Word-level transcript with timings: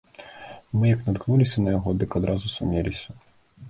Мы 0.77 0.85
як 0.95 1.05
наткнуліся 1.11 1.57
на 1.69 1.77
яго, 1.79 1.89
дык 2.03 2.11
адразу 2.25 2.55
сумеліся. 2.59 3.09